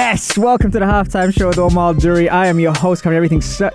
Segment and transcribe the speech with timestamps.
[0.00, 2.26] Yes, welcome to the halftime show with Omar Duri.
[2.30, 3.42] I am your host, covering everything.
[3.42, 3.68] So-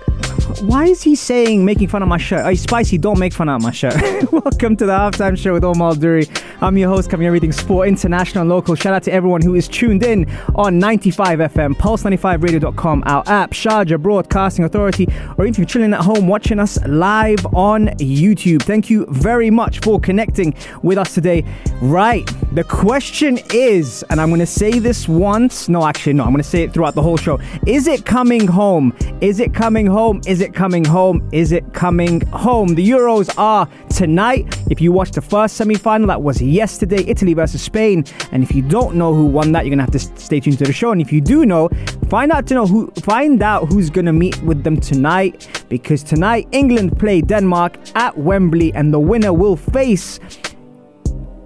[0.60, 2.40] Why is he saying making fun of my shirt?
[2.44, 3.94] Oh, hey, Spicy, don't make fun of my shirt.
[4.32, 6.26] welcome to the halftime show with Omar Duri.
[6.66, 8.74] I'm your host, covering everything sport, international, and local.
[8.74, 14.02] Shout out to everyone who is tuned in on 95 FM, pulse95radio.com, our app, Sharjah
[14.02, 15.06] Broadcasting Authority,
[15.38, 18.62] or if you're chilling at home watching us live on YouTube.
[18.62, 21.44] Thank you very much for connecting with us today.
[21.80, 25.68] Right, the question is, and I'm going to say this once.
[25.68, 27.38] No, actually, no, I'm going to say it throughout the whole show.
[27.64, 28.92] Is it coming home?
[29.20, 30.20] Is it coming home?
[30.26, 31.28] Is it coming home?
[31.30, 32.74] Is it coming home?
[32.74, 34.52] The Euros are tonight.
[34.70, 38.04] If you watched the first semi final, that was yesterday, Italy versus Spain.
[38.32, 40.64] And if you don't know who won that, you're gonna have to stay tuned to
[40.64, 40.92] the show.
[40.92, 41.68] And if you do know,
[42.08, 45.48] find out to know who find out who's gonna meet with them tonight.
[45.68, 50.20] Because tonight England play Denmark at Wembley, and the winner will face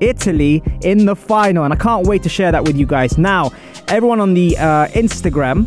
[0.01, 3.19] Italy in the final, and I can't wait to share that with you guys.
[3.19, 3.53] Now,
[3.89, 5.67] everyone on the uh, Instagram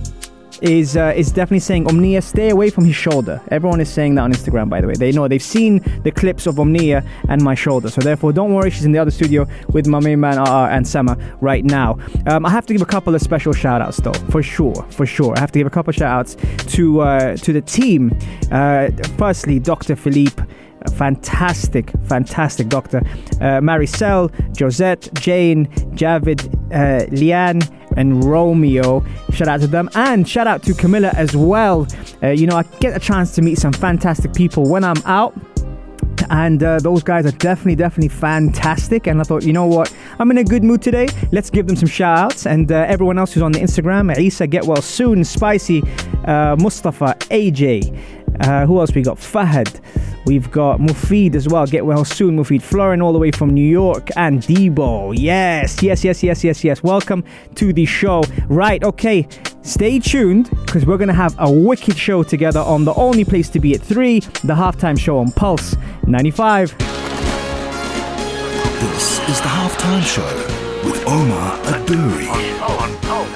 [0.64, 3.42] is uh, is definitely saying Omnia, stay away from his shoulder.
[3.50, 4.94] Everyone is saying that on Instagram, by the way.
[4.94, 8.72] They know they've seen the clips of Omnia and my shoulder, so therefore, don't worry.
[8.72, 12.00] She's in the other studio with my main man uh, and Sama right now.
[12.28, 15.06] Um, I have to give a couple of special shout outs, though, for sure, for
[15.06, 15.36] sure.
[15.36, 16.38] I have to give a couple of shout outs
[16.74, 18.18] to uh, to the team.
[18.52, 19.96] Uh, firstly, Dr.
[19.98, 20.42] Philippe
[20.92, 22.98] fantastic, fantastic doctor.
[23.40, 27.64] Uh, Maricel, Josette, Jane, Javid, uh, Leanne,
[27.98, 29.04] and Romeo.
[29.32, 29.90] Shout out to them.
[29.96, 31.88] And shout out to Camilla as well.
[32.22, 35.34] Uh, you know, I get a chance to meet some fantastic people when I'm out.
[36.30, 39.08] And uh, those guys are definitely, definitely fantastic.
[39.08, 39.94] And I thought, you know what?
[40.20, 41.08] I'm in a good mood today.
[41.32, 42.46] Let's give them some shout outs.
[42.46, 45.24] And uh, everyone else who's on the Instagram Isa, get well soon.
[45.24, 45.84] Spicy,
[46.26, 48.00] uh, Mustafa, AJ.
[48.40, 49.18] Uh, who else we got?
[49.18, 49.80] Fahad.
[50.26, 51.66] We've got Mufid as well.
[51.68, 52.62] Get well soon, Mufid.
[52.62, 54.10] Florin all the way from New York.
[54.16, 55.14] And Debo.
[55.18, 56.82] Yes, yes, yes, yes, yes, yes.
[56.82, 57.24] Welcome
[57.56, 58.24] to the show.
[58.48, 59.28] Right, okay.
[59.64, 63.50] Stay tuned because we're going to have a wicked show together on the only place
[63.50, 65.76] to be at 3, the halftime show on Pulse
[66.08, 66.78] 95.
[68.80, 70.26] This is the halftime show
[70.86, 72.28] with Omar Aduri.
[72.30, 73.28] Oh, oh, oh,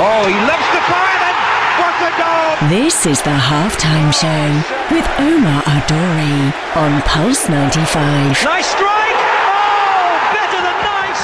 [0.00, 1.36] oh, he loves the fire and
[1.78, 1.87] what a goal!
[1.98, 4.62] This is the halftime show
[4.94, 8.44] with Omar Adori on Pulse 95.
[8.44, 9.18] Nice strike!
[9.50, 11.22] Oh, better than nice!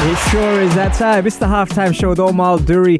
[0.00, 0.02] Wonderful!
[0.02, 1.26] It sure is that time.
[1.26, 2.98] It's the halftime show with Omar Duri,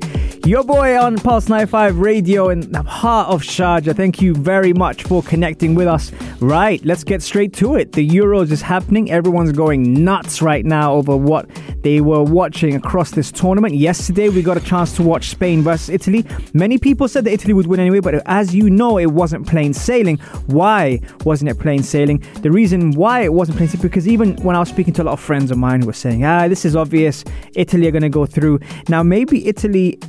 [0.51, 3.95] your boy on Pulse 95 Radio in the heart of Sharjah.
[3.95, 6.11] Thank you very much for connecting with us.
[6.41, 7.93] Right, let's get straight to it.
[7.93, 9.13] The Euros is happening.
[9.13, 11.49] Everyone's going nuts right now over what
[11.83, 13.77] they were watching across this tournament.
[13.77, 16.27] Yesterday, we got a chance to watch Spain versus Italy.
[16.53, 19.73] Many people said that Italy would win anyway, but as you know, it wasn't plain
[19.73, 20.17] sailing.
[20.47, 22.25] Why wasn't it plain sailing?
[22.43, 25.05] The reason why it wasn't plain sailing because even when I was speaking to a
[25.05, 27.23] lot of friends of mine who were saying, ah, this is obvious,
[27.55, 28.59] Italy are going to go through.
[28.89, 30.01] Now, maybe Italy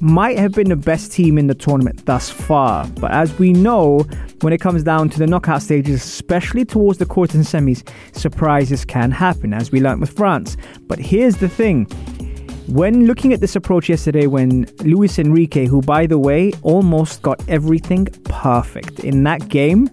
[0.00, 2.86] might have been the best team in the tournament thus far.
[3.00, 4.00] But as we know,
[4.40, 8.84] when it comes down to the knockout stages, especially towards the quarters and semis, surprises
[8.84, 10.56] can happen, as we learnt with France.
[10.86, 11.86] But here's the thing.
[12.68, 17.40] When looking at this approach yesterday, when Luis Enrique, who by the way almost got
[17.48, 19.88] everything perfect in that game,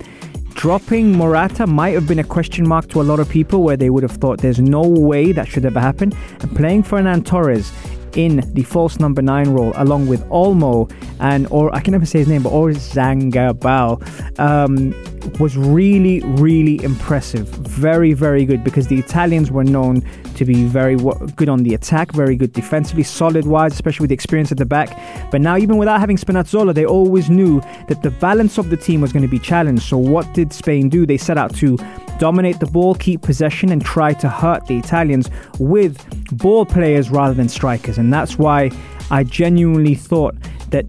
[0.55, 3.91] dropping Morata might have been a question mark to a lot of people where they
[3.91, 6.11] would have thought there's no way that should ever happen.
[6.39, 7.71] And playing Ferran Torres
[8.15, 12.19] in the false number nine role, along with Olmo and or I can never say
[12.19, 14.93] his name, but Orzangabal, um,
[15.39, 17.47] was really, really impressive.
[17.47, 20.03] Very, very good because the Italians were known
[20.35, 20.95] to be very
[21.35, 24.65] good on the attack, very good defensively, solid wise, especially with the experience at the
[24.65, 24.97] back.
[25.31, 29.01] But now, even without having Spinazzola, they always knew that the balance of the team
[29.01, 29.83] was going to be challenged.
[29.83, 31.05] So, what did Spain do?
[31.05, 31.77] They set out to
[32.19, 35.97] dominate the ball, keep possession, and try to hurt the Italians with
[36.37, 37.97] ball players rather than strikers.
[37.97, 38.71] And that's why
[39.11, 40.35] I genuinely thought
[40.69, 40.85] that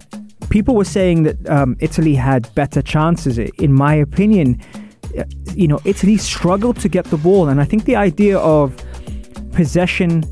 [0.51, 3.39] people were saying that um, Italy had better chances.
[3.39, 4.61] In my opinion,
[5.19, 5.25] uh,
[5.55, 7.49] you know, Italy struggled to get the ball.
[7.49, 8.75] And I think the idea of
[9.55, 10.25] possession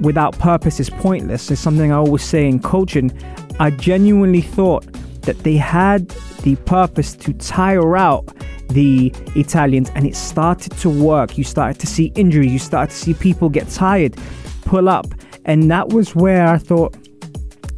[0.00, 3.10] without purpose is pointless, is something I always say in coaching.
[3.58, 4.84] I genuinely thought
[5.22, 6.08] that they had
[6.42, 8.26] the purpose to tire out
[8.68, 11.36] the Italians, and it started to work.
[11.36, 14.16] You started to see injuries, you started to see people get tired,
[14.64, 15.06] pull up,
[15.44, 16.96] and that was where I thought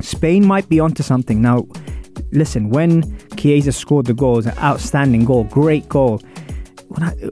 [0.00, 1.40] Spain might be onto something.
[1.40, 1.66] Now,
[2.32, 6.20] listen, when Chiesa scored the goal, it was an outstanding goal, great goal.
[6.92, 7.30] Unai,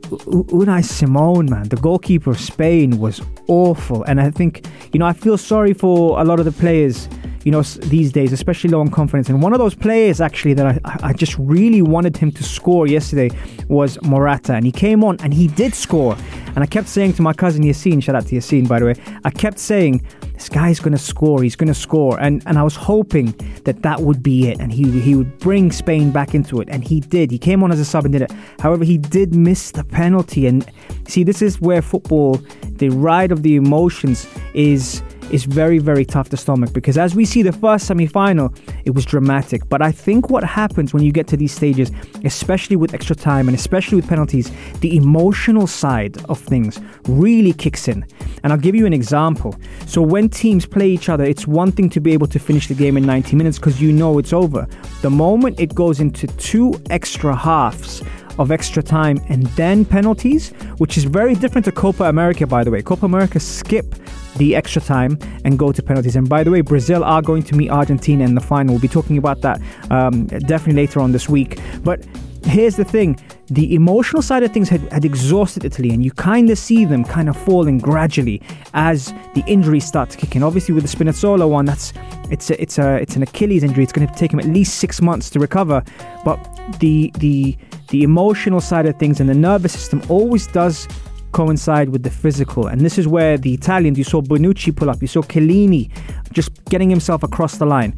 [0.48, 5.12] Unai Simón, man, the goalkeeper of Spain was awful, and I think you know I
[5.12, 7.08] feel sorry for a lot of the players
[7.44, 9.28] you know, these days, especially low on confidence.
[9.28, 12.86] And one of those players actually that I, I just really wanted him to score
[12.86, 13.30] yesterday
[13.68, 14.54] was Morata.
[14.54, 16.16] And he came on and he did score.
[16.54, 18.94] And I kept saying to my cousin Yassine, shout out to Yassine, by the way,
[19.24, 20.04] I kept saying,
[20.34, 22.18] this guy's going to score, he's going to score.
[22.18, 23.32] And, and I was hoping
[23.64, 24.58] that that would be it.
[24.58, 26.68] And he, he would bring Spain back into it.
[26.70, 27.30] And he did.
[27.30, 28.32] He came on as a sub and did it.
[28.58, 30.46] However, he did miss the penalty.
[30.46, 30.66] And
[31.06, 36.28] see, this is where football, the ride of the emotions, is is very, very tough
[36.30, 38.52] to stomach because as we see the first semi final,
[38.84, 39.68] it was dramatic.
[39.68, 41.90] But I think what happens when you get to these stages,
[42.24, 44.50] especially with extra time and especially with penalties,
[44.80, 48.06] the emotional side of things really kicks in.
[48.42, 49.54] And I'll give you an example.
[49.86, 52.74] So when teams play each other, it's one thing to be able to finish the
[52.74, 54.66] game in 90 minutes because you know it's over.
[55.02, 58.02] The moment it goes into two extra halves,
[58.38, 62.70] of extra time and then penalties, which is very different to Copa America, by the
[62.70, 62.82] way.
[62.82, 63.94] Copa America skip
[64.36, 66.16] the extra time and go to penalties.
[66.16, 68.74] And by the way, Brazil are going to meet Argentina in the final.
[68.74, 69.60] We'll be talking about that
[69.90, 71.58] um, definitely later on this week.
[71.82, 72.04] But
[72.44, 76.50] here's the thing the emotional side of things had, had exhausted Italy, and you kind
[76.50, 78.40] of see them kind of falling gradually
[78.74, 80.42] as the injuries start to kick in.
[80.42, 81.92] Obviously, with the Spinazzola one, that's
[82.30, 83.82] it's a, it's a it's an Achilles injury.
[83.82, 85.82] It's going to take him at least six months to recover.
[86.24, 86.38] But
[86.78, 87.56] the the
[87.88, 90.86] the emotional side of things and the nervous system always does
[91.32, 92.66] coincide with the physical.
[92.66, 95.90] And this is where the Italians, you saw Bonucci pull up, you saw Chiellini
[96.32, 97.94] just getting himself across the line.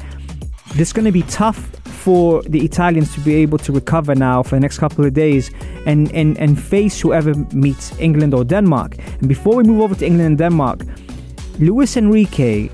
[0.74, 1.70] This is going to be tough
[2.02, 5.52] for the Italians to be able to recover now for the next couple of days
[5.87, 8.96] and, and, and face whoever meets England or Denmark.
[9.20, 10.81] And before we move over to England and Denmark,
[11.60, 12.69] Luis Enrique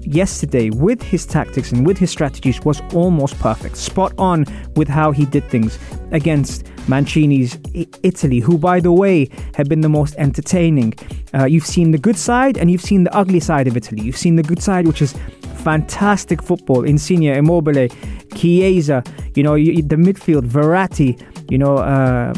[0.00, 4.46] yesterday with his tactics and with his strategies was almost perfect, spot on
[4.76, 5.78] with how he did things
[6.12, 7.58] against Mancini's
[8.02, 10.94] Italy, who, by the way, have been the most entertaining.
[11.34, 14.00] Uh, you've seen the good side and you've seen the ugly side of Italy.
[14.00, 15.14] You've seen the good side, which is
[15.58, 16.84] fantastic football.
[16.84, 17.88] Insigne, Immobile,
[18.34, 19.02] Chiesa,
[19.34, 21.20] you know, the midfield, Verratti,
[21.50, 22.34] you know, um,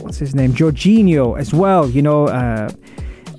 [0.00, 0.52] what's his name?
[0.52, 2.26] Jorginho as well, you know.
[2.26, 2.70] Uh,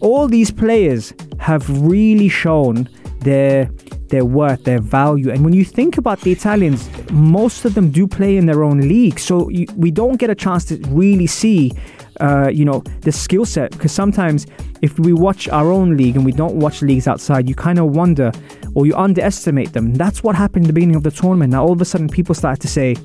[0.01, 2.87] all these players have really shown
[3.21, 3.69] their
[4.09, 5.29] their worth, their value.
[5.29, 8.81] And when you think about the Italians, most of them do play in their own
[8.81, 11.71] league, so you, we don't get a chance to really see,
[12.19, 13.71] uh, you know, the skill set.
[13.71, 14.45] Because sometimes,
[14.81, 17.95] if we watch our own league and we don't watch leagues outside, you kind of
[17.95, 18.31] wonder
[18.75, 19.94] or you underestimate them.
[19.94, 21.51] That's what happened in the beginning of the tournament.
[21.51, 22.95] Now all of a sudden, people started to say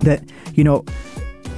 [0.00, 0.22] that
[0.54, 0.84] you know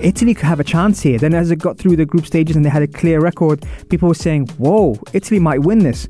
[0.01, 1.19] Italy could have a chance here.
[1.19, 4.09] Then, as it got through the group stages and they had a clear record, people
[4.09, 6.09] were saying, "Whoa, Italy might win this."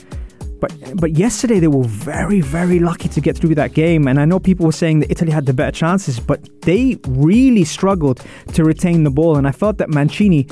[0.61, 4.25] But but yesterday they were very very lucky to get through that game, and I
[4.25, 8.23] know people were saying that Italy had the better chances, but they really struggled
[8.53, 10.47] to retain the ball, and I felt that Mancini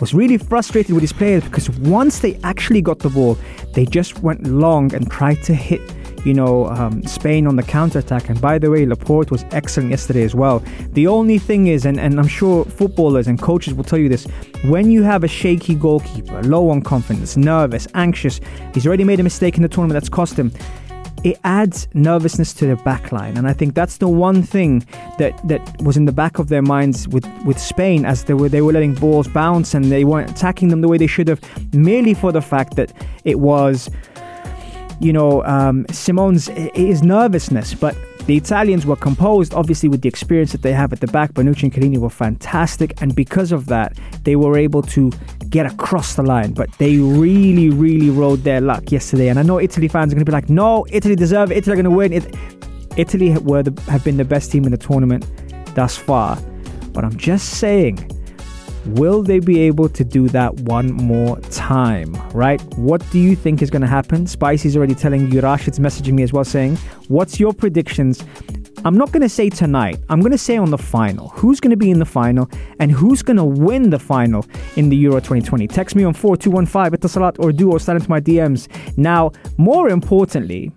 [0.00, 3.38] was really frustrated with his players because once they actually got the ball,
[3.74, 5.80] they just went long and tried to hit
[6.24, 8.28] you know, um, Spain on the counter attack.
[8.28, 10.62] And by the way, Laporte was excellent yesterday as well.
[10.92, 14.26] The only thing is, and, and I'm sure footballers and coaches will tell you this,
[14.64, 18.40] when you have a shaky goalkeeper, low on confidence, nervous, anxious,
[18.72, 20.52] he's already made a mistake in the tournament that's cost him
[21.24, 23.36] it adds nervousness to the back line.
[23.38, 24.86] And I think that's the one thing
[25.18, 28.50] that, that was in the back of their minds with, with Spain as they were
[28.50, 31.40] they were letting balls bounce and they weren't attacking them the way they should have,
[31.74, 32.92] merely for the fact that
[33.24, 33.90] it was
[35.00, 37.96] you know, um, Simón's his nervousness, but
[38.26, 41.32] the Italians were composed, obviously, with the experience that they have at the back.
[41.34, 45.12] Bonucci and Chiellini were fantastic, and because of that, they were able to
[45.50, 46.52] get across the line.
[46.52, 49.28] But they really, really rode their luck yesterday.
[49.28, 51.58] And I know Italy fans are going to be like, "No, Italy deserve it.
[51.58, 52.34] Italy are going to win." It-
[52.96, 55.26] Italy were the, have been the best team in the tournament
[55.74, 56.38] thus far.
[56.92, 58.08] But I'm just saying,
[58.86, 62.14] Will they be able to do that one more time?
[62.32, 62.60] Right?
[62.76, 64.26] What do you think is going to happen?
[64.26, 65.40] Spicy's already telling you.
[65.40, 66.76] Rashid's messaging me as well, saying,
[67.08, 68.24] "What's your predictions?"
[68.86, 69.98] I'm not going to say tonight.
[70.10, 71.28] I'm going to say on the final.
[71.30, 74.44] Who's going to be in the final and who's going to win the final
[74.76, 75.66] in the Euro 2020?
[75.68, 78.68] Text me on 4215 at Salat or do or slide into my DMs.
[78.98, 80.70] Now, more importantly,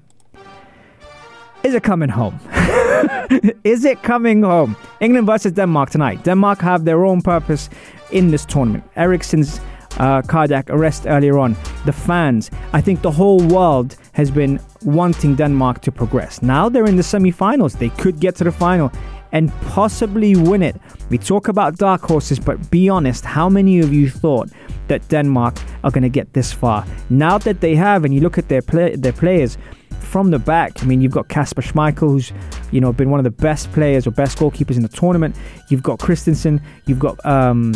[1.64, 2.40] is it coming home?
[3.66, 4.78] is it coming home?
[5.02, 6.24] England versus Denmark tonight.
[6.24, 7.70] Denmark have their own purpose
[8.12, 8.84] in this tournament.
[8.96, 9.60] Eriksen's
[9.98, 11.56] uh, cardiac arrest earlier on.
[11.86, 16.42] The fans, I think the whole world has been wanting Denmark to progress.
[16.42, 17.74] Now they're in the semi finals.
[17.76, 18.92] They could get to the final.
[19.32, 20.76] and possibly win it.
[21.10, 24.50] We talk about dark horses, but be honest, how many of you thought
[24.88, 26.86] that Denmark are going to get this far?
[27.10, 29.58] Now that they have, and you look at their play, their players
[30.00, 30.82] from the back.
[30.82, 32.32] I mean, you've got Kasper Schmeichel, who's
[32.72, 35.36] you know been one of the best players or best goalkeepers in the tournament.
[35.70, 36.62] You've got Christensen.
[36.86, 37.74] You've got um,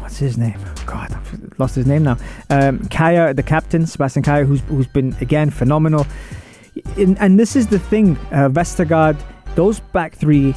[0.00, 0.58] what's his name?
[0.86, 2.16] God, I've lost his name now.
[2.50, 6.06] Um, Kjær, the captain, Sebastian Kjær, who's who's been again phenomenal.
[6.96, 9.16] In, and this is the thing, uh, Vestergaard,
[9.54, 10.54] those back three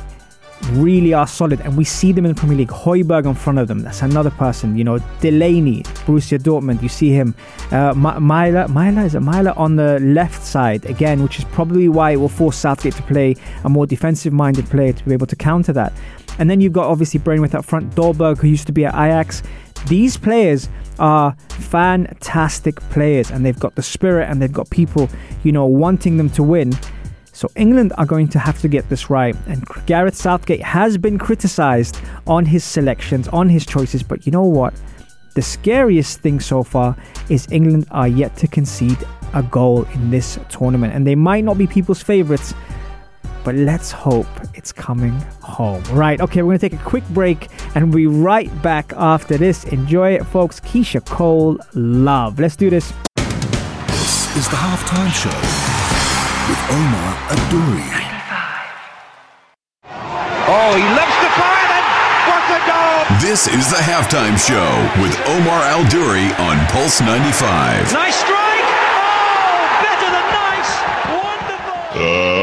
[0.73, 2.69] really are solid, and we see them in the Premier League.
[2.69, 4.75] Højbjerg in front of them, that's another person.
[4.75, 7.33] You know, Delaney, Borussia Dortmund, you see him.
[7.71, 12.11] Uh, Mæhle, Mæhle is it Mæhle on the left side again, which is probably why
[12.11, 15.71] it will force Southgate to play a more defensive-minded player to be able to counter
[15.71, 15.93] that.
[16.39, 19.43] And then you've got obviously Braithwaite up front, Dolberg, who used to be at Ajax.
[19.87, 20.67] These players
[20.97, 25.07] are fantastic players, and they've got the spirit, and they've got people,
[25.43, 26.73] you know, wanting them to win.
[27.31, 29.35] So England are going to have to get this right.
[29.47, 34.03] And Gareth Southgate has been criticised on his selections, on his choices.
[34.03, 34.73] But you know what?
[35.35, 36.97] The scariest thing so far
[37.29, 38.97] is England are yet to concede
[39.33, 40.93] a goal in this tournament.
[40.93, 42.53] And they might not be people's favourites,
[43.43, 45.83] but let's hope it's coming home.
[45.91, 49.37] Right, okay, we're going to take a quick break and we'll be right back after
[49.37, 49.63] this.
[49.65, 50.59] Enjoy it, folks.
[50.59, 52.39] Keyshia Cole, love.
[52.39, 52.93] Let's do this.
[53.87, 55.39] This is the halftime show
[56.49, 58.09] with Omar Adouri.
[60.51, 61.85] Oh, he loves to fire and
[62.25, 63.05] what a goal!
[63.21, 64.65] This is the halftime show
[64.99, 67.93] with Omar Al Duri on Pulse 95.
[67.93, 68.65] Nice strike!
[68.65, 70.73] Oh, better than nice!
[71.21, 72.01] Wonderful!
[72.01, 72.38] Uh,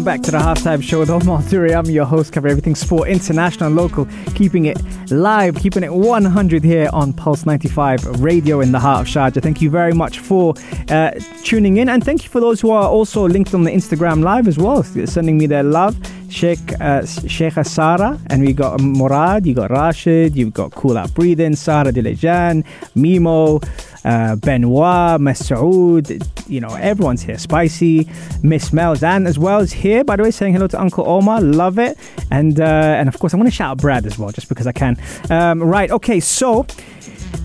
[0.00, 1.74] Welcome back to the halftime show with Omar Duri.
[1.74, 4.80] I'm your host, cover everything sport, international and local, keeping it
[5.10, 9.42] live, keeping it 100 here on Pulse 95 Radio in the heart of Sharjah.
[9.42, 10.54] Thank you very much for
[10.88, 11.10] uh,
[11.44, 14.48] tuning in, and thank you for those who are also linked on the Instagram Live
[14.48, 15.94] as well, sending me their love.
[16.30, 21.12] Sheikh uh, Sheikha Sara, and we got Murad, you got Rashid, you've got Cool Out
[21.14, 23.62] Breathing, Sara Dilejan, Mimo
[24.04, 27.38] uh, Benoit, Masoud, you know, everyone's here.
[27.38, 28.08] Spicy,
[28.42, 31.40] Miss Melzan as well is here, by the way, saying hello to Uncle Omar.
[31.40, 31.98] Love it.
[32.30, 34.66] And, uh, and of course, I want to shout out Brad as well, just because
[34.66, 34.96] I can.
[35.30, 36.66] Um, right, okay, so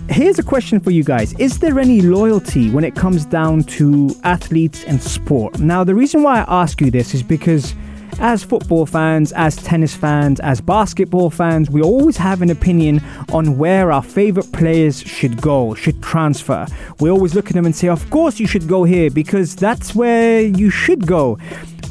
[0.08, 4.14] here's a question for you guys Is there any loyalty when it comes down to
[4.24, 5.58] athletes and sport?
[5.58, 7.74] Now, the reason why I ask you this is because
[8.18, 13.58] as football fans, as tennis fans, as basketball fans, we always have an opinion on
[13.58, 16.66] where our favorite players should go, should transfer.
[17.00, 19.94] We always look at them and say, of course you should go here because that's
[19.94, 21.38] where you should go.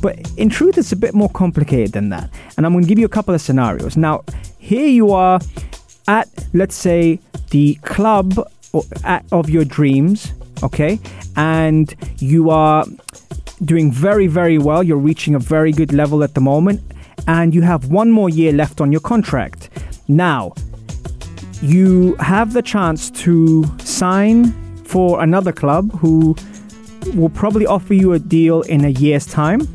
[0.01, 2.29] But in truth, it's a bit more complicated than that.
[2.57, 3.97] And I'm going to give you a couple of scenarios.
[3.97, 4.23] Now,
[4.59, 5.39] here you are
[6.07, 8.33] at, let's say, the club
[9.31, 10.99] of your dreams, okay?
[11.35, 12.85] And you are
[13.63, 14.83] doing very, very well.
[14.83, 16.81] You're reaching a very good level at the moment,
[17.27, 19.69] and you have one more year left on your contract.
[20.07, 20.53] Now,
[21.61, 24.51] you have the chance to sign
[24.83, 26.35] for another club who
[27.15, 29.67] will probably offer you a deal in a year's time,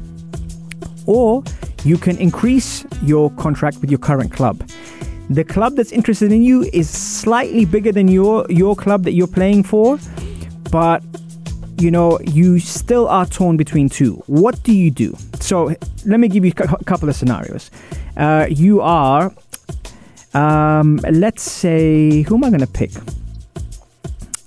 [1.07, 1.43] or
[1.85, 4.63] you can increase your contract with your current club.
[5.31, 9.29] The club that's interested in you is slightly bigger than your your club that you're
[9.29, 9.99] playing for,
[10.71, 11.03] but
[11.81, 14.23] you know, you still are torn between two.
[14.27, 15.17] What do you do?
[15.41, 17.71] So let me give you a couple of scenarios.
[18.17, 19.33] Uh, you are,
[20.35, 22.93] um, let's say, who am I going to pick?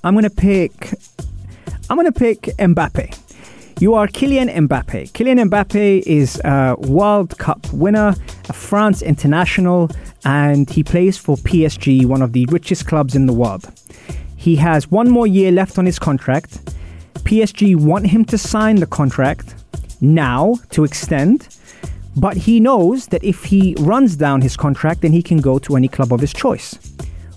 [0.04, 0.94] I'm going to pick,
[1.90, 3.20] I'm going to pick Mbappe.
[3.80, 5.12] You are Kylian Mbappe.
[5.12, 8.14] Kylian Mbappe is a World Cup winner,
[8.48, 9.90] a France international,
[10.24, 13.72] and he plays for PSG, one of the richest clubs in the world.
[14.38, 16.60] He has one more year left on his contract
[17.20, 19.56] PSG want him to sign the contract
[20.02, 21.48] now to extend,
[22.16, 25.76] but he knows that if he runs down his contract, then he can go to
[25.76, 26.78] any club of his choice.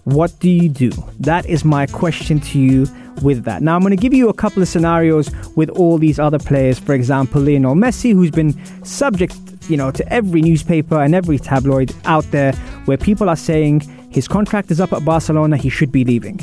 [0.05, 0.91] What do you do?
[1.21, 2.87] That is my question to you
[3.23, 3.63] with that.
[3.63, 6.79] Now, I'm going to give you a couple of scenarios with all these other players.
[6.79, 8.55] For example, Lionel Messi, who's been
[8.85, 9.37] subject,
[9.69, 12.53] you know, to every newspaper and every tabloid out there
[12.85, 13.81] where people are saying
[14.11, 16.41] his contract is up at Barcelona, he should be leaving.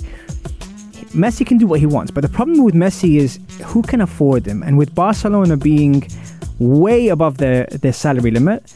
[1.14, 4.48] Messi can do what he wants, but the problem with Messi is who can afford
[4.48, 4.64] him?
[4.64, 6.08] And with Barcelona being
[6.60, 8.74] way above their, their salary limit,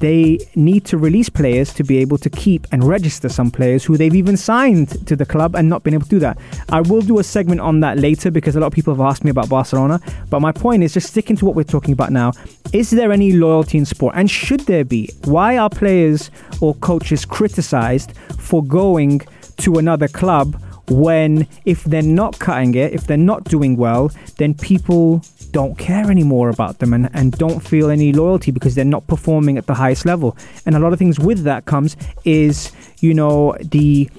[0.00, 3.96] they need to release players to be able to keep and register some players who
[3.96, 6.38] they've even signed to the club and not been able to do that.
[6.68, 9.24] I will do a segment on that later because a lot of people have asked
[9.24, 10.00] me about Barcelona.
[10.30, 12.32] But my point is just sticking to what we're talking about now.
[12.72, 14.14] Is there any loyalty in sport?
[14.14, 15.10] And should there be?
[15.24, 16.30] Why are players
[16.60, 19.22] or coaches criticized for going
[19.58, 24.54] to another club when if they're not cutting it, if they're not doing well, then
[24.54, 29.06] people don't care anymore about them and, and don't feel any loyalty because they're not
[29.06, 30.36] performing at the highest level.
[30.66, 34.10] And a lot of things with that comes is, you know, the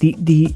[0.00, 0.54] the the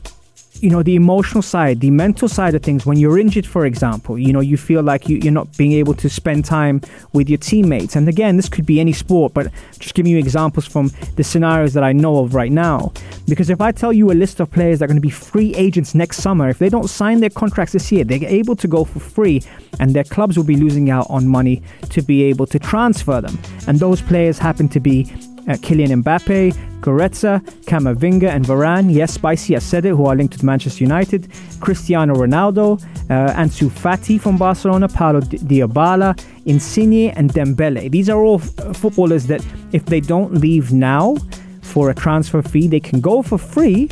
[0.63, 4.19] you know the emotional side the mental side of things when you're injured for example
[4.19, 6.81] you know you feel like you, you're not being able to spend time
[7.13, 7.97] with your teammates.
[7.97, 11.73] And again this could be any sport but just giving you examples from the scenarios
[11.75, 12.93] that i know of right now.
[13.29, 15.55] Because if i tell you a list of players that are going to be free
[15.55, 18.85] agents next summer if they don't sign their contracts this year they're able to go
[18.85, 19.43] for free
[19.79, 23.39] and their clubs will be losing out on money to be able to transfer them.
[23.67, 25.13] And those players happen to be
[25.49, 28.93] uh, Kylian Mbappe, Goretzka, Camavinga, and Varane.
[28.93, 31.29] Yes, Spicy, I said it, who are linked to Manchester United.
[31.61, 37.91] Cristiano Ronaldo, uh, Ansu Fati from Barcelona, Paulo Di- Dybala, Insigne, and Dembele.
[37.91, 41.17] These are all f- footballers that, if they don't leave now
[41.63, 43.91] for a transfer fee, they can go for free,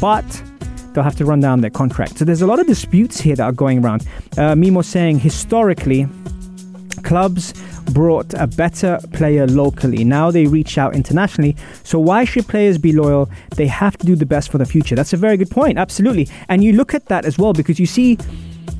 [0.00, 0.24] but
[0.92, 2.18] they'll have to run down their contract.
[2.18, 4.02] So there's a lot of disputes here that are going around.
[4.32, 6.06] Uh, Mimo saying historically,
[6.98, 7.54] clubs
[7.92, 10.04] brought a better player locally.
[10.04, 11.56] Now they reach out internationally.
[11.84, 13.30] So why should players be loyal?
[13.56, 14.94] They have to do the best for the future.
[14.94, 15.78] That's a very good point.
[15.78, 16.28] Absolutely.
[16.48, 18.18] And you look at that as well because you see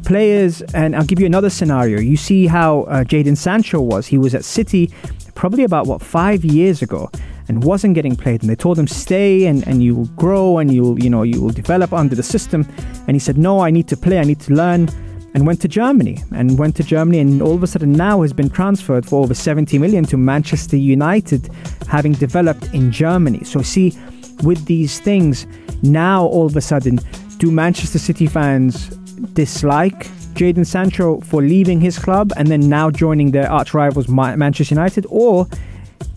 [0.04, 2.00] players, and I'll give you another scenario.
[2.00, 4.06] You see how uh, Jaden Sancho was.
[4.06, 4.90] He was at City
[5.34, 7.10] probably about what five years ago
[7.48, 10.72] and wasn't getting played and they told him stay and, and you will grow and
[10.72, 12.66] you'll you know you will develop under the system
[13.06, 14.88] and he said no I need to play I need to learn
[15.35, 18.32] and went to Germany and went to Germany and all of a sudden now has
[18.32, 21.50] been transferred for over 70 million to Manchester United
[21.88, 23.44] having developed in Germany.
[23.44, 23.97] So see
[24.42, 25.47] with these things
[25.82, 26.99] now all of a sudden
[27.38, 28.88] do Manchester City fans
[29.35, 34.75] dislike Jaden Sancho for leaving his club and then now joining their arch rivals Manchester
[34.75, 35.06] United?
[35.08, 35.47] Or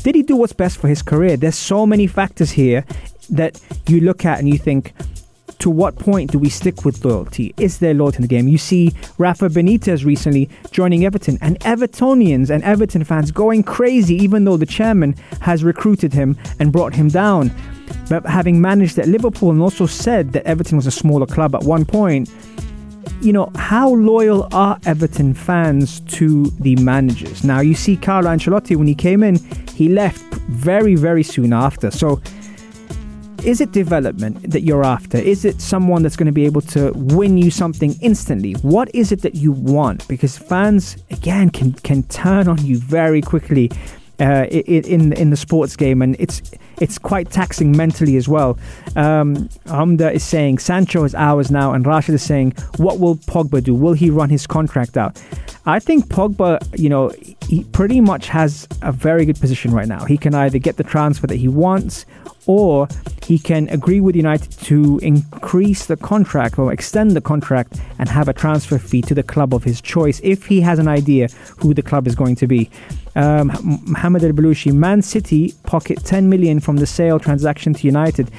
[0.04, 1.38] did he do what's best for his career?
[1.38, 2.86] There's so many factors here
[3.32, 4.94] that you look at and you think
[5.62, 7.54] to what point do we stick with loyalty?
[7.58, 8.48] Is there loyalty in the game?
[8.48, 14.44] You see Rafa Benitez recently joining Everton, and Evertonians and Everton fans going crazy, even
[14.44, 17.52] though the chairman has recruited him and brought him down.
[18.10, 21.64] But having managed at Liverpool and also said that Everton was a smaller club at
[21.64, 22.30] one point,
[23.22, 27.44] you know, how loyal are Everton fans to the managers?
[27.44, 29.36] Now, you see Carlo Ancelotti, when he came in,
[29.76, 31.92] he left very, very soon after.
[31.92, 32.20] So,
[33.44, 35.18] is it development that you're after?
[35.18, 38.54] Is it someone that's going to be able to win you something instantly?
[38.62, 40.08] What is it that you want?
[40.08, 43.72] Because fans, again, can can turn on you very quickly
[44.20, 46.42] uh, in, in the sports game, and it's
[46.80, 48.58] it's quite taxing mentally as well.
[48.96, 53.64] Um, Hamda is saying Sancho is ours now, and Rashid is saying, what will Pogba
[53.64, 53.74] do?
[53.74, 55.22] Will he run his contract out?
[55.66, 57.12] I think Pogba, you know,
[57.48, 60.06] he pretty much has a very good position right now.
[60.06, 62.06] He can either get the transfer that he wants,
[62.46, 62.88] or
[63.24, 68.28] he can agree with United to increase the contract or extend the contract and have
[68.28, 71.28] a transfer fee to the club of his choice if he has an idea
[71.58, 72.70] who the club is going to be.
[73.16, 73.48] Um,
[73.86, 78.30] Mohamed El Belushi, Man City pocket 10 million from the sale transaction to United.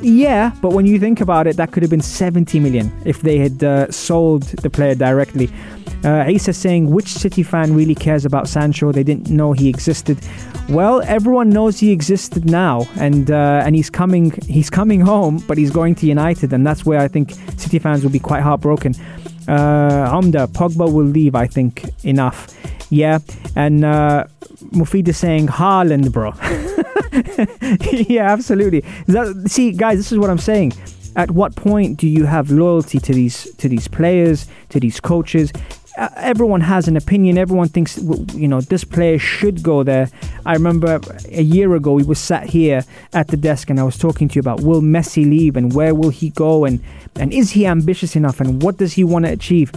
[0.00, 3.38] Yeah, but when you think about it, that could have been 70 million if they
[3.38, 5.50] had uh, sold the player directly.
[6.04, 8.92] Uh, saying, which City fan really cares about Sancho?
[8.92, 10.18] They didn't know he existed.
[10.68, 14.30] Well, everyone knows he existed now, and uh, and he's coming.
[14.46, 18.04] He's coming home, but he's going to United, and that's where I think City fans
[18.04, 18.94] will be quite heartbroken.
[19.48, 21.34] Uh, Amda, Pogba will leave.
[21.34, 22.46] I think enough.
[22.90, 23.18] Yeah,
[23.56, 24.26] and uh,
[24.72, 26.32] Mufid is saying Haaland, bro.
[28.08, 28.84] yeah, absolutely.
[29.06, 30.72] That, see, guys, this is what I'm saying.
[31.16, 35.52] At what point do you have loyalty to these to these players, to these coaches?
[35.96, 37.36] Uh, everyone has an opinion.
[37.36, 37.98] Everyone thinks,
[38.34, 40.08] you know, this player should go there.
[40.46, 41.00] I remember
[41.32, 44.36] a year ago we were sat here at the desk and I was talking to
[44.36, 46.80] you about will Messi leave and where will he go and
[47.16, 49.72] and is he ambitious enough and what does he want to achieve?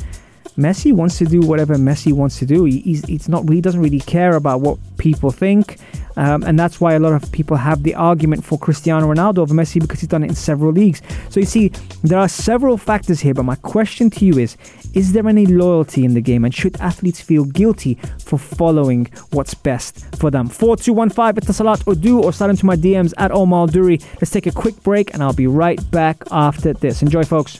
[0.58, 2.66] Messi wants to do whatever Messi wants to do.
[2.66, 3.48] He, he's, not.
[3.50, 5.78] He doesn't really care about what people think,
[6.18, 9.54] um, and that's why a lot of people have the argument for Cristiano Ronaldo over
[9.54, 11.02] Messi because he's done it in several leagues.
[11.30, 11.70] So you see,
[12.04, 13.34] there are several factors here.
[13.34, 14.58] But my question to you is:
[14.94, 19.54] Is there any loyalty in the game, and should athletes feel guilty for following what's
[19.54, 20.50] best for them?
[20.50, 24.00] Four two one five at Salat Udu or slide into my DMs at Omar Duri.
[24.16, 27.02] Let's take a quick break, and I'll be right back after this.
[27.02, 27.60] Enjoy, folks.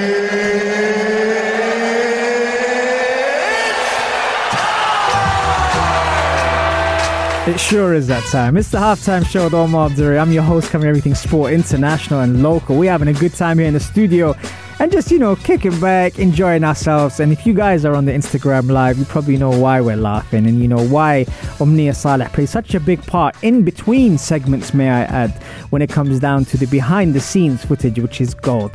[7.51, 8.55] It sure is that time.
[8.55, 9.89] It's the halftime show with Omar.
[9.89, 12.77] I'm your host, covering everything sport, international and local.
[12.77, 14.37] We're having a good time here in the studio
[14.81, 17.19] and just, you know, kicking back, enjoying ourselves.
[17.19, 20.47] And if you guys are on the Instagram live, you probably know why we're laughing
[20.47, 21.27] and you know why
[21.59, 25.29] Omnia Saleh plays such a big part in between segments, may I add,
[25.69, 28.71] when it comes down to the behind the scenes footage, which is gold.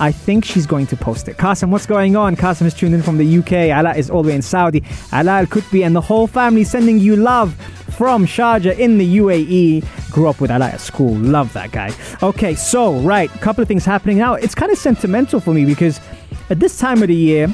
[0.00, 1.36] I think she's going to post it.
[1.36, 2.36] Qasim, what's going on?
[2.36, 3.52] Qasim is tuned in from the UK.
[3.52, 4.82] Ala is all the way in Saudi.
[5.12, 7.54] Ala Al Kutbi and the whole family sending you love
[8.00, 9.84] from Sharjah in the UAE.
[10.10, 11.14] Grew up with Ala at school.
[11.16, 11.92] Love that guy.
[12.22, 14.32] Okay, so, right, a couple of things happening now.
[14.32, 16.00] It's kind of sentimental for me because
[16.48, 17.48] at this time of the year,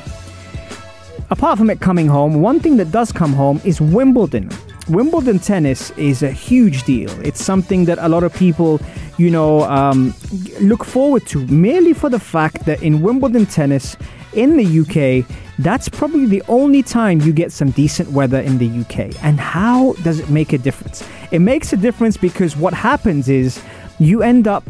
[1.31, 4.51] apart from it coming home, one thing that does come home is Wimbledon.
[4.89, 7.11] Wimbledon tennis is a huge deal.
[7.23, 8.81] It's something that a lot of people,
[9.17, 10.15] you know, um,
[10.61, 13.97] look forward to merely for the fact that in Wimbledon tennis
[14.35, 15.27] in the UK,
[15.59, 19.17] that's probably the only time you get some decent weather in the UK.
[19.25, 21.03] And how does it make a difference?
[21.33, 23.61] It makes a difference because what happens is
[23.99, 24.65] you end up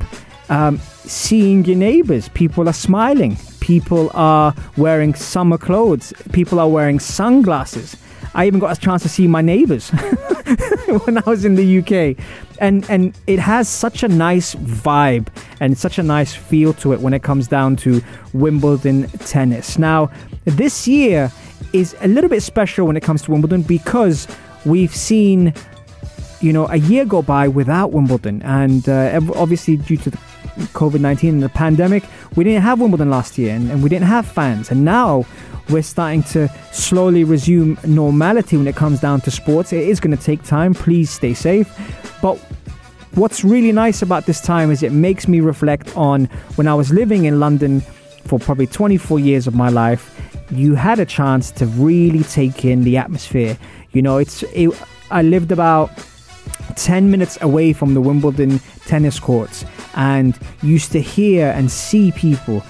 [0.49, 2.29] um, seeing your neighbors.
[2.31, 3.37] People are smiling.
[3.61, 6.13] People are wearing summer clothes.
[6.33, 7.97] People are wearing sunglasses.
[8.35, 9.89] I even got a chance to see my neighbors
[11.05, 12.23] when I was in the UK.
[12.59, 15.29] And and it has such a nice vibe
[15.61, 19.79] and such a nice feel to it when it comes down to Wimbledon tennis.
[19.79, 20.11] Now,
[20.45, 21.33] this year
[21.73, 24.27] is a little bit special when it comes to Wimbledon because
[24.65, 25.55] we've seen
[26.41, 30.19] you know, a year go by without Wimbledon, and uh, obviously due to the
[30.57, 34.09] COVID 19 and the pandemic, we didn't have Wimbledon last year and, and we didn't
[34.09, 34.71] have fans.
[34.71, 35.25] And now
[35.69, 39.73] we're starting to slowly resume normality when it comes down to sports.
[39.73, 40.75] It is going to take time.
[40.75, 41.69] Please stay safe.
[42.23, 42.37] But
[43.15, 46.93] what's really nice about this time is it makes me reflect on when I was
[46.93, 47.81] living in London
[48.27, 50.13] for probably 24 years of my life.
[50.51, 53.59] You had a chance to really take in the atmosphere.
[53.93, 54.71] You know, it's it,
[55.11, 55.91] I lived about
[56.77, 59.65] 10 minutes away from the Wimbledon tennis courts
[59.97, 62.63] and used to hear and see people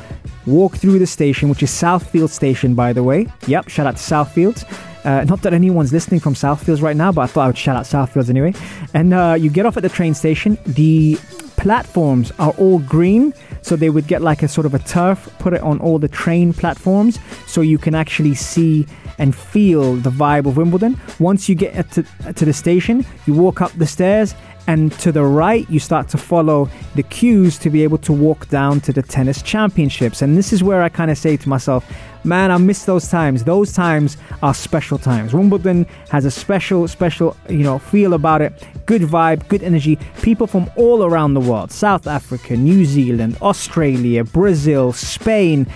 [0.47, 3.27] walk through the station, which is Southfield Station, by the way.
[3.47, 4.65] Yep, shout out to Southfields.
[5.05, 7.77] Uh, not that anyone's listening from Southfields right now, but I thought I would shout
[7.77, 8.55] out Southfields anyway.
[8.95, 10.59] And uh, you get off at the train station.
[10.67, 11.17] The
[11.57, 15.53] platforms are all green, so they would get like a sort of a turf, put
[15.53, 18.87] it on all the train platforms, so you can actually see
[19.19, 21.01] and feel the vibe of Wimbledon.
[21.19, 22.03] Once you get to,
[22.35, 24.35] to the station, you walk up the stairs,
[24.69, 28.49] and to the right, you start to follow the cues to be able to walk
[28.49, 30.23] down to the tennis championships.
[30.23, 31.89] And this is where I kind of say to myself,
[32.25, 33.45] man, I miss those times.
[33.45, 35.33] Those times are special times.
[35.33, 38.53] Wimbledon has a special, special, you know, feel about it.
[38.87, 40.01] Good vibe, good energy.
[40.23, 45.69] People from all around the world South Africa, New Zealand, Australia, Brazil, Spain,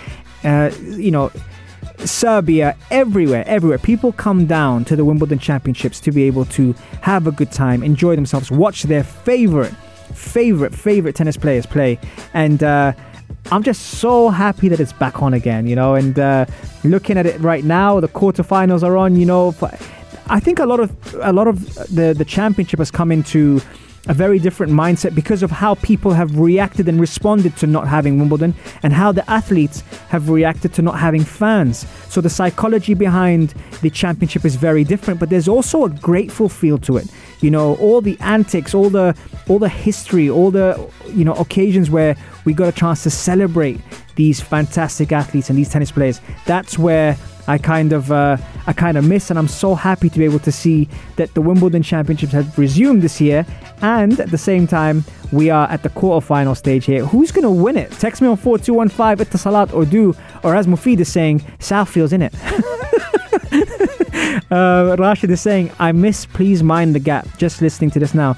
[0.42, 1.30] uh, you know,
[1.98, 3.78] Serbia, everywhere, everywhere.
[3.78, 7.82] People come down to the Wimbledon Championships to be able to have a good time,
[7.82, 9.74] enjoy themselves, watch their favorite,
[10.14, 11.98] favorite, favorite tennis players play.
[12.34, 12.92] And uh,
[13.52, 15.94] I'm just so happy that it's back on again, you know.
[15.94, 16.46] And uh,
[16.84, 19.54] looking at it right now, the quarterfinals are on, you know.
[20.28, 23.60] I think a lot of a lot of the the championship has come into
[24.08, 28.18] a very different mindset because of how people have reacted and responded to not having
[28.18, 31.86] Wimbledon and how the athletes have reacted to not having fans.
[32.08, 36.78] So the psychology behind the championship is very different, but there's also a grateful feel
[36.78, 37.08] to it.
[37.40, 39.16] You know, all the antics, all the
[39.48, 43.80] all the history, all the you know occasions where we got a chance to celebrate
[44.16, 46.20] these fantastic athletes and these tennis players.
[46.46, 50.18] That's where I kind of uh, I kind of miss, and I'm so happy to
[50.18, 53.46] be able to see that the Wimbledon Championships have resumed this year,
[53.82, 57.04] and at the same time we are at the quarterfinal stage here.
[57.04, 57.90] Who's gonna win it?
[57.92, 61.00] Text me on four two one five at the Salat or do, or as Mufid
[61.00, 62.34] is saying, Southfield's in it.
[64.50, 66.26] uh, Rashid is saying, I miss.
[66.26, 67.26] Please mind the gap.
[67.38, 68.36] Just listening to this now.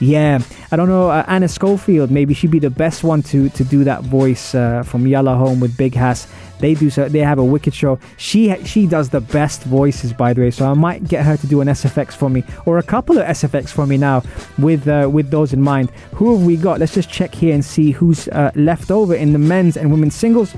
[0.00, 1.10] Yeah, I don't know.
[1.10, 4.84] Uh, Anna Schofield, maybe she'd be the best one to to do that voice uh,
[4.84, 6.28] from Yalla Home with Big Hass.
[6.60, 7.08] They do so.
[7.08, 7.98] They have a wicked show.
[8.16, 10.50] She she does the best voices, by the way.
[10.52, 13.26] So I might get her to do an SFX for me, or a couple of
[13.26, 14.22] SFX for me now,
[14.58, 15.90] with uh, with those in mind.
[16.14, 16.78] Who have we got?
[16.78, 20.14] Let's just check here and see who's uh, left over in the men's and women's
[20.14, 20.54] singles.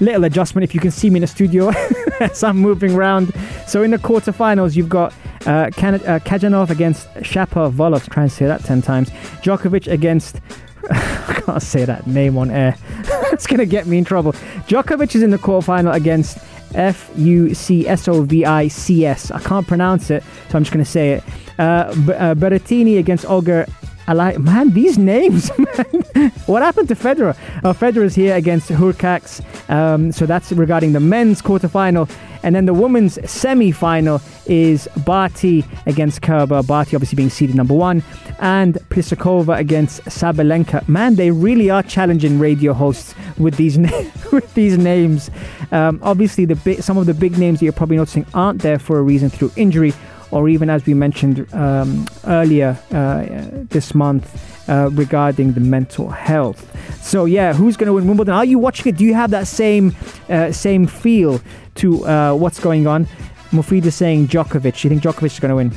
[0.00, 1.68] Little adjustment if you can see me in the studio
[2.20, 3.32] as I'm moving around.
[3.66, 5.12] So in the quarterfinals, you've got
[5.46, 8.08] uh, Kan- uh, Khachanov against Shapovalov.
[8.10, 9.10] Try and say that 10 times.
[9.42, 10.40] Djokovic against.
[10.90, 12.76] I can't say that name on air.
[13.32, 14.32] it's going to get me in trouble.
[14.68, 16.38] Djokovic is in the quarterfinal against
[16.74, 19.30] F U C S O V I C S.
[19.30, 21.24] I can't pronounce it, so I'm just going to say it.
[21.58, 23.66] Uh, B- uh, Berrettini against Olga
[24.08, 26.30] I like, man, these names, man.
[26.46, 27.36] what happened to Federer?
[27.62, 29.42] Oh, is here against Hurkacz.
[29.68, 32.10] Um, so that's regarding the men's quarterfinal.
[32.42, 36.62] And then the women's semi final is Barty against Kerber.
[36.62, 38.02] Barty obviously being seeded number one,
[38.38, 40.88] and Pliskova against Sabalenka.
[40.88, 43.76] Man, they really are challenging radio hosts with these
[44.32, 45.30] with these names.
[45.70, 48.78] Um, obviously, the bi- some of the big names that you're probably noticing aren't there
[48.78, 49.92] for a reason through injury,
[50.30, 53.24] or even as we mentioned um, earlier uh,
[53.70, 54.54] this month.
[54.68, 56.70] Uh, regarding the mental health,
[57.02, 58.34] so yeah, who's going to win Wimbledon?
[58.34, 58.98] Are you watching it?
[58.98, 59.96] Do you have that same
[60.28, 61.40] uh, same feel
[61.76, 63.06] to uh, what's going on?
[63.50, 64.84] Mufid is saying Djokovic.
[64.84, 65.72] You think Djokovic is going to win?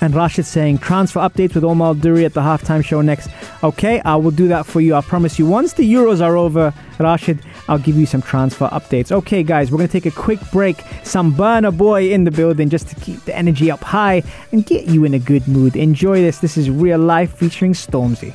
[0.00, 3.28] And Rashid saying transfer updates with Omar Duri at the halftime show next.
[3.62, 4.94] Okay, I will do that for you.
[4.94, 5.46] I promise you.
[5.46, 7.40] Once the Euros are over, Rashid,
[7.72, 9.10] I'll give you some transfer updates.
[9.10, 10.84] Okay, guys, we're going to take a quick break.
[11.04, 14.88] Some Burna Boy in the building just to keep the energy up high and get
[14.88, 15.74] you in a good mood.
[15.74, 16.36] Enjoy this.
[16.36, 18.34] This is real life featuring Stormzy.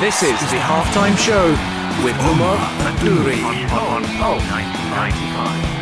[0.00, 1.50] This is the halftime show
[2.02, 2.56] with Omar
[3.04, 5.76] Duri on Pulse 95.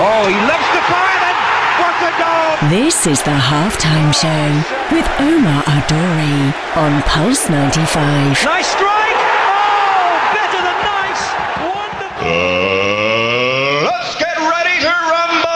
[0.00, 1.36] Oh, he loves the fire then.
[1.78, 1.87] What a goal!
[1.98, 8.44] This is the halftime show with Omar Adori on Pulse 95.
[8.44, 9.18] Nice strike!
[9.18, 11.22] Oh, better than nice!
[11.58, 12.28] Wonderful!
[12.28, 15.50] Uh, let's get ready to rumble!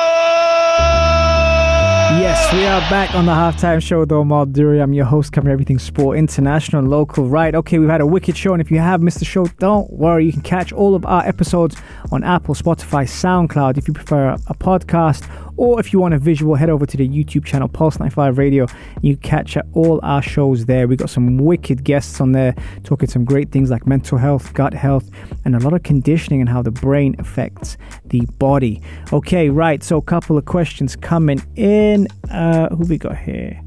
[2.20, 4.80] Yes, we are back on the halftime show with Omar Duri.
[4.82, 7.28] I'm your host, covering everything sport, international, and local.
[7.28, 9.92] Right, okay, we've had a wicked show, and if you have missed the show, don't
[9.92, 10.26] worry.
[10.26, 11.76] You can catch all of our episodes
[12.10, 16.54] on Apple, Spotify, SoundCloud if you prefer a podcast, or if you want a visual,
[16.54, 18.66] head over to the YouTube channel Pulse 95 Radio.
[19.00, 20.88] You catch all our shows there.
[20.88, 24.74] We got some wicked guests on there talking some great things like mental health, gut
[24.74, 25.08] health,
[25.44, 28.80] and a lot of conditioning and how the brain affects the body.
[29.12, 29.82] Okay, right.
[29.82, 32.08] So, a couple of questions coming in.
[32.30, 33.60] Uh, who we got here?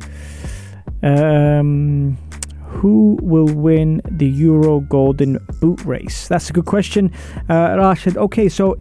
[1.03, 2.17] Um,
[2.75, 6.27] who will win the Euro Golden Boot race?
[6.27, 7.11] That's a good question,
[7.49, 8.17] uh, Rashid.
[8.17, 8.77] Okay, so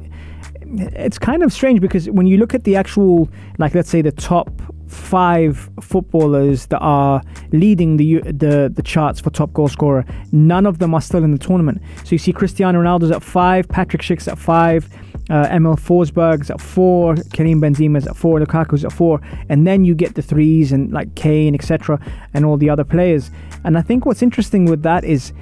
[0.78, 4.12] it's kind of strange because when you look at the actual, like let's say the
[4.12, 4.50] top
[4.86, 10.78] five footballers that are leading the the the charts for top goal scorer, none of
[10.78, 11.80] them are still in the tournament.
[12.04, 14.88] So you see Cristiano Ronaldo's at five, Patrick Schick's at five,
[15.30, 19.94] uh, Emil Forsberg's at four, Karim Benzema's at four, Lukaku's at four, and then you
[19.94, 21.98] get the threes and like Kane, etc.,
[22.34, 23.30] and all the other players.
[23.64, 25.32] And I think what's interesting with that is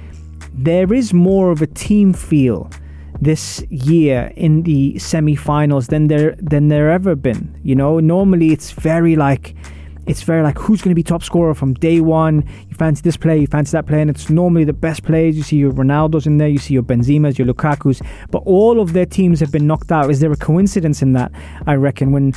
[0.53, 2.69] there is more of a team feel
[3.23, 7.59] this year in the semi-finals than there than there ever been.
[7.63, 9.55] You know, normally it's very like
[10.05, 12.43] it's very like who's going to be top scorer from day one.
[12.69, 15.37] You fancy this player, you fancy that player, and it's normally the best players.
[15.37, 18.93] You see your Ronaldo's in there, you see your Benzema's, your Lukaku's, but all of
[18.93, 20.09] their teams have been knocked out.
[20.09, 21.31] Is there a coincidence in that?
[21.67, 22.33] I reckon when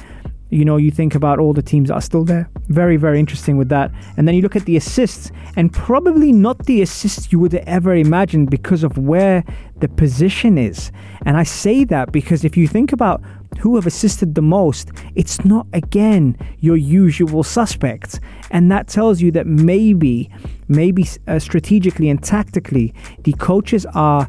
[0.50, 2.48] you know, you think about all the teams that are still there.
[2.68, 3.90] Very, very interesting with that.
[4.16, 7.94] And then you look at the assists, and probably not the assists you would ever
[7.94, 9.44] imagined because of where
[9.80, 10.92] the position is.
[11.24, 13.22] And I say that because if you think about
[13.59, 18.20] who have assisted the most, it's not again your usual suspects.
[18.50, 20.30] And that tells you that maybe,
[20.68, 24.28] maybe uh, strategically and tactically, the coaches are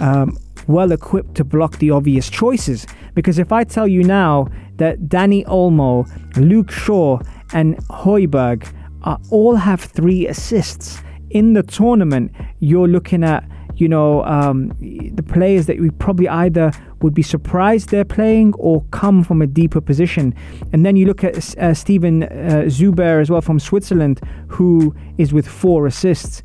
[0.00, 2.86] um, well equipped to block the obvious choices.
[3.14, 4.48] Because if I tell you now
[4.78, 7.20] that Dani Olmo, Luke Shaw,
[7.52, 8.66] and Højbjerg
[9.02, 13.44] are, all have three assists in the tournament, you're looking at
[13.76, 18.82] you know um, the players that we probably either would be surprised they're playing or
[18.90, 20.34] come from a deeper position.
[20.72, 25.32] And then you look at uh, Steven uh, Zuber as well from Switzerland, who is
[25.32, 26.42] with four assists.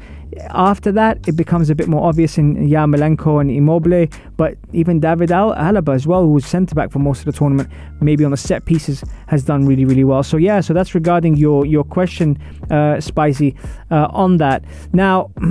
[0.50, 5.32] After that, it becomes a bit more obvious in Yarmolenko and Immobile, but even David
[5.32, 7.70] Al- Alaba as well, who was centre back for most of the tournament,
[8.02, 10.24] maybe on the set pieces, has done really, really well.
[10.24, 12.38] So yeah, so that's regarding your your question,
[12.70, 13.56] uh, Spicy,
[13.92, 14.64] uh, on that.
[14.94, 15.32] Now.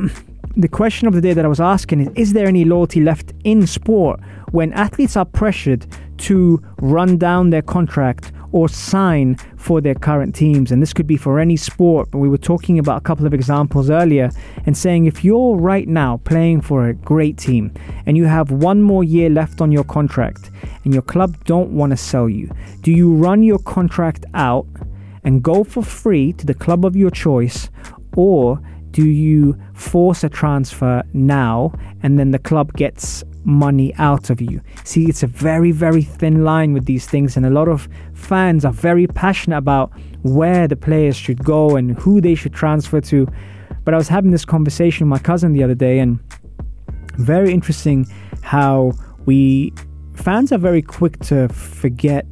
[0.55, 3.33] the question of the day that I was asking is Is there any loyalty left
[3.43, 5.87] in sport when athletes are pressured
[6.19, 10.71] to run down their contract or sign for their current teams?
[10.71, 13.35] And this could be for any sport, but we were talking about a couple of
[13.35, 14.31] examples earlier
[14.67, 17.73] and saying if you're right now playing for a great team
[18.07, 20.51] and you have one more year left on your contract
[20.85, 24.67] and your club don't want to sell you, do you run your contract out
[25.25, 27.71] and go for free to the club of your choice
[28.17, 28.61] or
[28.91, 34.61] do you force a transfer now and then the club gets money out of you?
[34.85, 38.65] See, it's a very, very thin line with these things, and a lot of fans
[38.65, 43.27] are very passionate about where the players should go and who they should transfer to.
[43.85, 46.19] But I was having this conversation with my cousin the other day, and
[47.19, 48.07] very interesting
[48.43, 48.93] how
[49.27, 49.73] we
[50.15, 52.27] fans are very quick to forget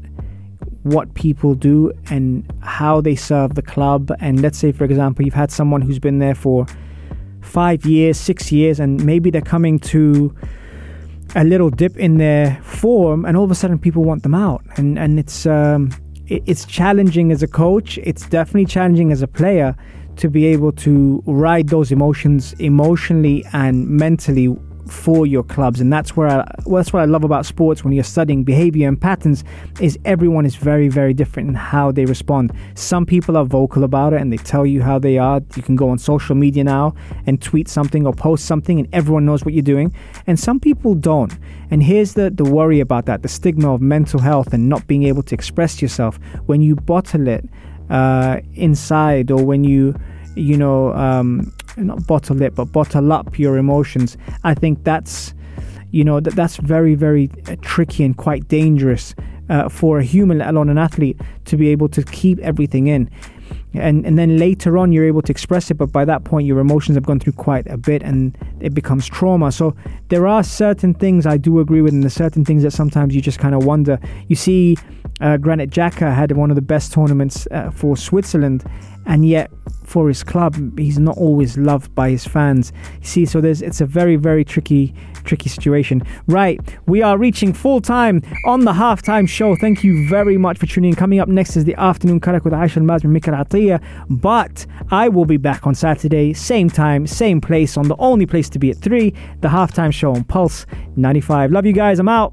[0.82, 4.10] what people do and how they serve the club.
[4.20, 6.66] And let's say, for example, you've had someone who's been there for
[7.42, 10.34] five years, six years, and maybe they're coming to
[11.34, 14.62] a little dip in their form, and all of a sudden people want them out,
[14.76, 15.90] and and it's um,
[16.26, 17.98] it, it's challenging as a coach.
[17.98, 19.76] It's definitely challenging as a player
[20.16, 24.48] to be able to ride those emotions emotionally and mentally
[24.90, 25.80] for your clubs.
[25.80, 28.88] And that's where I, well, that's what I love about sports when you're studying behavior
[28.88, 29.44] and patterns
[29.80, 32.52] is everyone is very very different in how they respond.
[32.74, 35.40] Some people are vocal about it and they tell you how they are.
[35.56, 36.94] You can go on social media now
[37.26, 39.94] and tweet something or post something and everyone knows what you're doing.
[40.26, 41.36] And some people don't.
[41.70, 45.04] And here's the the worry about that the stigma of mental health and not being
[45.04, 46.18] able to express yourself.
[46.46, 47.48] When you bottle it
[47.90, 49.94] uh, inside or when you
[50.36, 51.52] you know um,
[51.84, 54.16] not bottle it, but bottle up your emotions.
[54.44, 55.34] I think that's,
[55.90, 59.14] you know, that that's very, very uh, tricky and quite dangerous
[59.48, 63.10] uh, for a human, let alone an athlete, to be able to keep everything in.
[63.72, 66.58] And and then later on, you're able to express it, but by that point, your
[66.58, 69.52] emotions have gone through quite a bit, and it becomes trauma.
[69.52, 69.76] So
[70.08, 73.20] there are certain things I do agree with, and there's certain things that sometimes you
[73.20, 73.98] just kind of wonder.
[74.28, 74.76] You see,
[75.20, 78.64] uh, Granit Xhaka had one of the best tournaments uh, for Switzerland,
[79.06, 79.50] and yet
[79.84, 82.72] for his club he's not always loved by his fans.
[83.00, 86.02] You see so there's it's a very very tricky tricky situation.
[86.26, 89.56] Right we are reaching full time on the halftime show.
[89.56, 90.96] Thank you very much for tuning in.
[90.96, 93.82] Coming up next is the afternoon karak with Aisha Al-Mazmi Mikal Atiyah.
[94.08, 98.48] But I will be back on Saturday same time same place on the only place
[98.50, 101.98] to be at 3 the halftime show on Pulse 95 love you guys.
[101.98, 102.32] I'm out